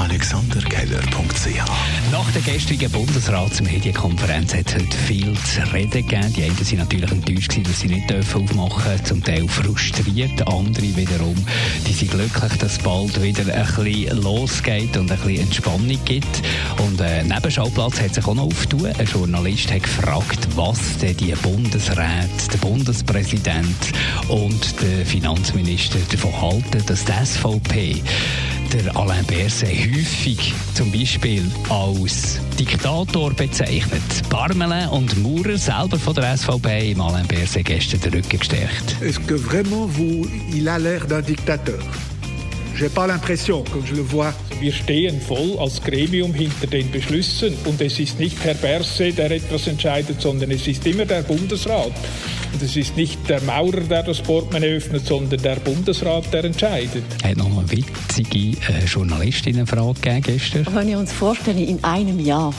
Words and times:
AlexanderKeller.ch 0.00 2.10
Nach 2.10 2.30
der 2.32 2.40
gestrigen 2.40 2.90
Bundesratsmedienkonferenz 2.90 4.54
hat 4.54 4.68
es 4.68 4.74
heute 4.76 4.96
viel 4.96 5.34
zu 5.34 5.60
reden 5.74 5.90
gegeben. 5.90 6.32
Die 6.32 6.44
einen 6.44 6.56
sind 6.56 6.78
natürlich 6.78 7.10
enttäuscht, 7.10 7.58
dass 7.62 7.80
sie 7.80 7.88
nicht 7.88 8.10
aufmachen 8.10 8.82
dürfen, 8.82 9.04
zum 9.04 9.22
Teil 9.22 9.46
frustriert. 9.46 10.48
Andere 10.48 10.96
wiederum 10.96 11.36
die 11.86 11.92
sind 11.92 12.12
glücklich, 12.12 12.52
dass 12.58 12.72
es 12.72 12.78
bald 12.78 13.22
wieder 13.22 13.42
ein 13.52 13.66
bisschen 13.66 14.22
losgeht 14.22 14.96
und 14.96 15.12
ein 15.12 15.18
bisschen 15.18 15.42
Entspannung 15.42 15.98
gibt. 16.06 16.42
Und 16.78 16.98
äh, 17.00 17.22
Nebenschauplatz 17.22 18.00
hat 18.00 18.14
sich 18.14 18.26
auch 18.26 18.34
noch 18.34 18.44
aufgetan. 18.44 18.94
Ein 18.98 19.06
Journalist 19.06 19.70
hat 19.70 19.82
gefragt, 19.82 20.48
was 20.54 20.96
denn 20.98 21.16
die 21.18 21.32
Bundesräte, 21.32 22.48
der 22.52 22.58
Bundespräsident 22.58 23.92
und 24.28 24.80
der 24.80 25.04
Finanzminister 25.04 25.98
davon 26.10 26.40
halten, 26.40 26.82
dass 26.86 27.04
die 27.04 27.12
SVP 27.12 28.02
der 28.72 28.96
Alain 28.96 29.24
Berset 29.24 29.68
häufig 29.68 30.54
zum 30.74 30.92
Beispiel 30.92 31.42
als 31.68 32.40
Diktator 32.58 33.32
bezeichnet. 33.32 34.02
Parmelin 34.28 34.88
und 34.90 35.16
Maurer 35.22 35.58
selber 35.58 35.98
von 35.98 36.14
der 36.14 36.36
SVP 36.36 36.92
im 36.92 37.00
Alain 37.00 37.26
Berset 37.26 37.64
gestern 37.64 38.00
den 38.00 38.14
Rücken 38.14 38.38
gestärkt. 38.38 38.96
Est-ce 39.00 39.18
que 39.20 39.34
vraiment 39.34 39.86
vous, 39.86 40.28
il 40.52 40.68
a 40.68 40.78
l'air 40.78 41.04
d'un 41.06 41.22
dictateur 41.22 41.80
Wir 42.80 44.72
stehen 44.72 45.20
voll 45.20 45.58
als 45.58 45.82
Gremium 45.82 46.32
hinter 46.32 46.66
den 46.66 46.90
Beschlüssen 46.90 47.54
und 47.66 47.78
es 47.80 47.98
ist 47.98 48.18
nicht 48.18 48.42
Herr 48.42 48.54
Berse, 48.54 49.12
der 49.12 49.30
etwas 49.30 49.66
entscheidet, 49.66 50.22
sondern 50.22 50.50
es 50.50 50.66
ist 50.66 50.86
immer 50.86 51.04
der 51.04 51.22
Bundesrat. 51.22 51.92
Und 52.52 52.62
es 52.62 52.76
ist 52.76 52.96
nicht 52.96 53.28
der 53.28 53.42
Maurer, 53.42 53.80
der 53.82 54.02
das 54.02 54.22
Portemonnaie 54.22 54.76
öffnet, 54.76 55.06
sondern 55.06 55.42
der 55.42 55.56
Bundesrat, 55.56 56.32
der 56.32 56.44
entscheidet. 56.44 57.04
Hat 57.22 57.36
noch 57.36 57.46
eine 57.46 57.70
witzige 57.70 58.58
äh, 58.72 58.84
Journalistinnenfrage 58.86 60.00
gegeben 60.00 60.22
gestern. 60.22 60.66
Wenn 60.74 60.88
wir 60.88 60.98
uns 60.98 61.12
vorstellen, 61.12 61.58
in 61.58 61.84
einem 61.84 62.18
Jahr, 62.18 62.54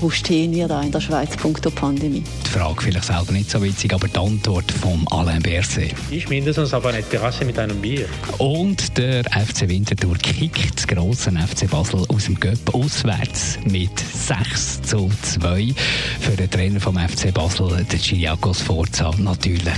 wo 0.00 0.10
stehen 0.10 0.52
wir 0.52 0.68
da 0.68 0.82
in 0.82 0.92
der 0.92 1.00
Schweiz 1.00 1.36
punkto 1.36 1.70
Pandemie? 1.70 2.22
Die 2.46 2.50
Frage 2.50 2.82
vielleicht 2.82 3.06
selber 3.06 3.32
nicht 3.32 3.50
so 3.50 3.62
witzig, 3.62 3.92
aber 3.92 4.06
die 4.06 4.18
Antwort 4.18 4.70
vom 4.70 5.06
Alain 5.08 5.42
Berset. 5.42 5.94
Ich 6.10 6.28
mindestens 6.28 6.72
auf 6.72 6.86
einer 6.86 7.06
Terrasse 7.08 7.44
mit 7.44 7.58
einem 7.58 7.80
Bier. 7.80 8.06
Und 8.38 8.96
der 8.96 9.24
FC 9.24 9.68
Winterthur 9.68 10.16
kickt 10.18 10.76
das 10.76 10.86
grosse 10.86 11.30
FC 11.30 11.68
Basel 11.68 12.04
aus 12.08 12.26
dem 12.26 12.38
Göpp 12.38 12.74
auswärts 12.74 13.58
mit 13.64 13.98
6 13.98 14.82
zu 14.82 15.10
2. 15.22 15.74
Für 16.20 16.36
den 16.36 16.50
Trainer 16.50 16.80
vom 16.80 16.96
FC 16.96 17.32
Basel, 17.34 17.84
den 17.84 17.98
Chiriakos 17.98 18.62
Forza, 18.62 19.10
natürlich 19.18 19.74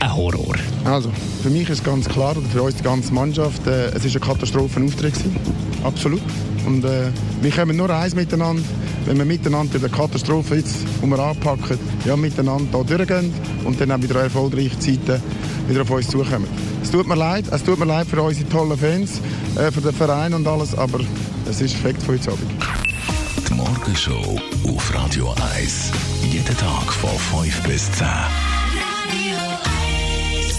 ein 0.00 0.16
Horror. 0.16 0.56
Also, 0.84 1.10
für 1.42 1.50
mich 1.50 1.68
ist 1.70 1.84
ganz 1.84 2.08
klar, 2.08 2.36
oder 2.36 2.48
für 2.48 2.62
uns 2.62 2.76
die 2.76 2.82
ganze 2.82 3.12
Mannschaft, 3.12 3.66
äh, 3.66 3.86
es 3.90 4.04
ist 4.04 4.16
ein 4.16 4.20
Katastrophenauftritt 4.20 5.14
gewesen. 5.14 5.36
Absolut. 5.84 6.22
Und 6.66 6.84
äh, 6.84 7.10
wir 7.40 7.50
kommen 7.50 7.76
nur 7.76 7.90
eins 7.90 8.14
miteinander, 8.14 8.62
wenn 9.06 9.18
wir 9.18 9.24
miteinander 9.24 9.78
die 9.78 9.88
Katastrophe 9.88 10.56
jetzt, 10.56 10.76
die 11.02 11.06
wir 11.06 11.18
anpacken, 11.18 11.78
ja, 12.04 12.16
miteinander 12.16 12.84
hier 12.86 12.98
durchgehen 12.98 13.32
und 13.64 13.80
dann 13.80 13.92
auch 13.92 14.02
wieder 14.02 14.20
erfolgreiche 14.20 14.78
Zeiten 14.78 15.22
wieder 15.68 15.82
auf 15.82 15.90
uns 15.90 16.08
zukommen. 16.08 16.46
Es 16.82 16.90
tut 16.90 17.06
mir 17.06 17.16
leid, 17.16 17.44
es 17.50 17.62
tut 17.62 17.78
mir 17.78 17.86
leid 17.86 18.06
für 18.06 18.20
unsere 18.22 18.48
tollen 18.48 18.78
Fans, 18.78 19.20
äh, 19.56 19.70
für 19.70 19.80
den 19.80 19.92
Verein 19.92 20.34
und 20.34 20.46
alles, 20.46 20.74
aber 20.76 21.00
es 21.48 21.60
ist 21.60 21.74
Fakt 21.76 22.02
von 22.02 22.14
heute 22.16 22.32
Abend. 22.32 22.50
Die 23.48 23.54
Morgenshow 23.54 24.40
auf 24.68 24.94
Radio 24.94 25.34
1. 25.56 25.92
Jeden 26.30 26.56
Tag 26.56 26.92
von 26.92 27.42
5 27.42 27.62
bis 27.62 27.90
10. 27.92 28.06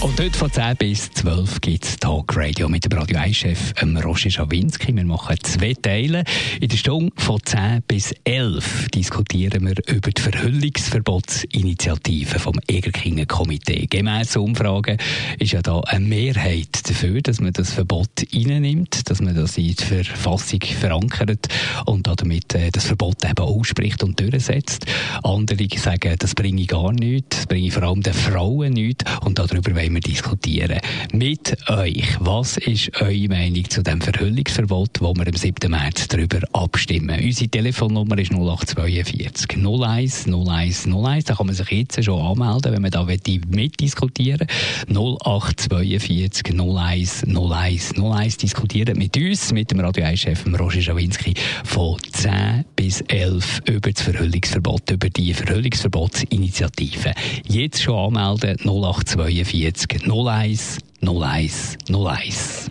Und 0.04 0.20
heute 0.20 0.38
von 0.38 0.52
10 0.52 0.76
bis 0.76 1.10
12 1.12 1.62
gibt 1.62 1.86
es 1.86 1.96
Talk 1.96 2.36
Radio 2.36 2.68
mit 2.68 2.84
dem 2.84 2.92
Radio 2.92 3.16
1-Chef 3.16 3.72
Roger 4.04 4.28
Schawinski. 4.28 4.94
Wir 4.94 5.02
machen 5.02 5.38
zwei 5.42 5.72
Teile. 5.72 6.24
In 6.60 6.68
der 6.68 6.76
Stunde 6.76 7.10
von 7.16 7.40
10 7.42 7.80
bis 7.88 8.14
11 8.24 8.90
diskutieren 8.90 9.66
wir 9.66 9.76
über 9.86 10.10
die 10.10 10.20
Verhüllungsverbotsinitiative 10.20 12.38
vom 12.38 12.60
Egerkinger 12.68 13.24
Komitee. 13.24 13.86
Gemäss 13.88 14.36
Umfragen 14.36 14.98
ist 15.38 15.52
ja 15.52 15.62
da 15.62 15.80
eine 15.80 16.04
Mehrheit 16.04 16.86
dafür, 16.86 17.22
dass 17.22 17.40
man 17.40 17.54
das 17.54 17.72
Verbot 17.72 18.10
reinnimmt, 18.34 19.08
dass 19.08 19.22
man 19.22 19.34
das 19.34 19.56
in 19.56 19.74
die 19.74 19.84
Verfassung 19.84 20.60
verankert 20.60 21.48
und 21.86 22.06
damit 22.06 22.54
äh, 22.54 22.70
das 22.70 22.84
Verbot 22.84 23.24
eben 23.24 23.38
ausspricht 23.38 24.02
und 24.02 24.20
durchsetzt. 24.20 24.84
Andere 25.22 25.66
sagen, 25.78 26.16
das 26.18 26.34
bringe 26.34 26.60
ich 26.60 26.68
gar 26.68 26.92
nichts, 26.92 27.38
das 27.38 27.46
bringe 27.46 27.68
ich 27.68 27.72
vor 27.72 27.84
allem 27.84 28.02
den 28.02 28.12
Frauen 28.12 28.74
nichts 28.74 29.06
und 29.22 29.38
darüber 29.38 29.74
wollen 29.74 29.93
wir 29.94 30.00
diskutieren. 30.00 30.80
Mit 31.12 31.56
euch. 31.70 32.16
Was 32.20 32.56
ist 32.56 32.90
eure 33.00 33.28
Meinung 33.28 33.68
zu 33.70 33.82
dem 33.82 34.00
Verhüllungsverbot, 34.00 35.00
wo 35.00 35.14
wir 35.14 35.26
am 35.26 35.34
7. 35.34 35.70
März 35.70 36.08
darüber 36.08 36.40
abstimmen? 36.52 37.20
Unsere 37.22 37.48
Telefonnummer 37.48 38.18
ist 38.18 38.32
0842 38.32 39.56
01 39.56 40.26
01 40.26 40.86
01. 40.86 41.24
Da 41.24 41.34
kann 41.34 41.46
man 41.46 41.54
sich 41.54 41.70
jetzt 41.70 42.02
schon 42.04 42.20
anmelden, 42.20 42.72
wenn 42.72 42.82
man 42.82 42.90
da 42.90 43.04
mitdiskutieren 43.04 44.48
will. 44.88 44.96
0842 44.96 46.58
01 46.58 47.24
01 47.24 47.94
01. 47.96 48.36
Diskutieren 48.36 48.98
mit 48.98 49.16
uns, 49.16 49.52
mit 49.52 49.70
dem 49.70 49.80
Radio 49.80 50.04
1-Chef 50.04 50.44
Roger 50.58 50.82
Schawinski 50.82 51.34
von 51.64 51.98
10 52.12 52.64
bis 52.74 53.00
11 53.02 53.62
über 53.66 53.92
das 53.92 54.02
Verhüllungsverbot, 54.02 54.90
über 54.90 55.08
die 55.10 55.32
Verhüllungsverbotsinitiative. 55.32 57.12
Jetzt 57.46 57.82
schon 57.82 58.16
anmelden 58.16 58.56
0842 58.64 59.83
01 59.92 60.78
01 61.02 61.76
01. 61.88 62.70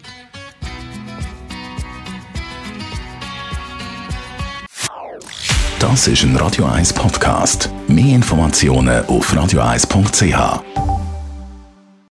Das 5.79 6.07
ist 6.07 6.23
ein 6.23 6.35
Radio 6.38 6.66
1 6.66 6.94
Podcast. 6.94 7.69
Mehr 7.88 8.16
Informationen 8.16 9.06
auf 9.06 9.34
radio1.ch. 9.34 10.93